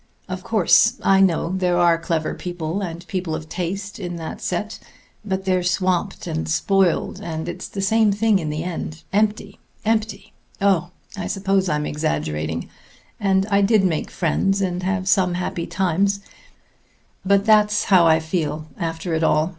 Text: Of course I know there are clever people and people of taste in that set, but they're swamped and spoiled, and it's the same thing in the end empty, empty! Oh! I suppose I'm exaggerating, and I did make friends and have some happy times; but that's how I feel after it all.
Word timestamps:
Of 0.27 0.43
course 0.43 0.93
I 1.03 1.21
know 1.21 1.49
there 1.55 1.77
are 1.77 1.99
clever 1.99 2.33
people 2.33 2.81
and 2.81 3.05
people 3.05 3.35
of 3.35 3.47
taste 3.47 3.99
in 3.99 4.15
that 4.15 4.41
set, 4.41 4.79
but 5.23 5.45
they're 5.45 5.61
swamped 5.61 6.25
and 6.25 6.49
spoiled, 6.49 7.21
and 7.21 7.47
it's 7.47 7.67
the 7.67 7.83
same 7.83 8.11
thing 8.11 8.39
in 8.39 8.49
the 8.49 8.63
end 8.63 9.03
empty, 9.13 9.59
empty! 9.85 10.33
Oh! 10.59 10.89
I 11.15 11.27
suppose 11.27 11.69
I'm 11.69 11.85
exaggerating, 11.85 12.67
and 13.19 13.45
I 13.51 13.61
did 13.61 13.83
make 13.83 14.09
friends 14.09 14.59
and 14.59 14.81
have 14.81 15.07
some 15.07 15.35
happy 15.35 15.67
times; 15.67 16.21
but 17.23 17.45
that's 17.45 17.83
how 17.83 18.07
I 18.07 18.19
feel 18.19 18.65
after 18.79 19.13
it 19.13 19.23
all. 19.23 19.49